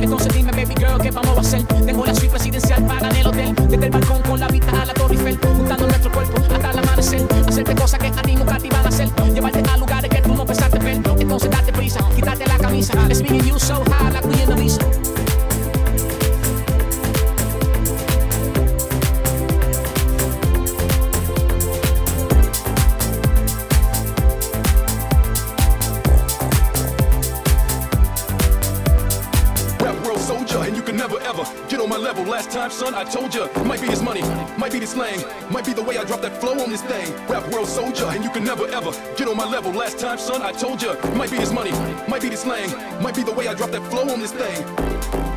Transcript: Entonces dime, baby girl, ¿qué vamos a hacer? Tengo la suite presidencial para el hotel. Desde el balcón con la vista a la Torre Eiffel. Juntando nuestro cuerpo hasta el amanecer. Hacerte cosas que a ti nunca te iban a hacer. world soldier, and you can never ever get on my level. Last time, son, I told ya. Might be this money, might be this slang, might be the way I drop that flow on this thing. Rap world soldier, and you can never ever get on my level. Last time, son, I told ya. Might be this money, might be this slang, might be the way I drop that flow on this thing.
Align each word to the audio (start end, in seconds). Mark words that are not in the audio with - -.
Entonces 0.00 0.32
dime, 0.32 0.50
baby 0.52 0.74
girl, 0.76 1.00
¿qué 1.00 1.10
vamos 1.10 1.36
a 1.36 1.40
hacer? 1.40 1.62
Tengo 1.64 2.04
la 2.04 2.14
suite 2.14 2.30
presidencial 2.30 2.84
para 2.86 3.08
el 3.08 3.26
hotel. 3.26 3.54
Desde 3.68 3.86
el 3.86 3.90
balcón 3.90 4.22
con 4.22 4.40
la 4.40 4.48
vista 4.48 4.82
a 4.82 4.86
la 4.86 4.94
Torre 4.94 5.14
Eiffel. 5.14 5.38
Juntando 5.56 5.86
nuestro 5.86 6.12
cuerpo 6.12 6.40
hasta 6.54 6.70
el 6.70 6.78
amanecer. 6.78 7.26
Hacerte 7.46 7.74
cosas 7.74 8.00
que 8.00 8.06
a 8.08 8.22
ti 8.22 8.36
nunca 8.36 8.58
te 8.58 8.66
iban 8.66 8.84
a 8.84 8.88
hacer. 8.88 9.08
world 30.04 30.20
soldier, 30.20 30.58
and 30.58 30.76
you 30.76 30.82
can 30.82 30.96
never 30.96 31.18
ever 31.20 31.44
get 31.68 31.80
on 31.80 31.88
my 31.88 31.96
level. 31.96 32.24
Last 32.24 32.50
time, 32.50 32.70
son, 32.70 32.94
I 32.94 33.04
told 33.04 33.34
ya. 33.34 33.48
Might 33.64 33.80
be 33.80 33.88
this 33.88 34.02
money, 34.02 34.22
might 34.58 34.72
be 34.72 34.78
this 34.78 34.90
slang, 34.90 35.24
might 35.50 35.64
be 35.64 35.72
the 35.72 35.82
way 35.82 35.98
I 35.98 36.04
drop 36.04 36.20
that 36.22 36.40
flow 36.40 36.58
on 36.58 36.70
this 36.70 36.82
thing. 36.82 37.12
Rap 37.28 37.46
world 37.52 37.68
soldier, 37.68 38.06
and 38.06 38.24
you 38.24 38.30
can 38.30 38.44
never 38.44 38.66
ever 38.68 38.90
get 39.16 39.28
on 39.28 39.36
my 39.36 39.48
level. 39.48 39.72
Last 39.72 39.98
time, 39.98 40.18
son, 40.18 40.42
I 40.42 40.52
told 40.52 40.82
ya. 40.82 40.94
Might 41.14 41.30
be 41.30 41.38
this 41.38 41.52
money, 41.52 41.72
might 42.08 42.22
be 42.22 42.28
this 42.28 42.42
slang, 42.42 42.70
might 43.02 43.14
be 43.14 43.22
the 43.22 43.32
way 43.32 43.48
I 43.48 43.54
drop 43.54 43.70
that 43.70 43.88
flow 43.90 44.08
on 44.08 44.20
this 44.20 44.32
thing. 44.32 45.29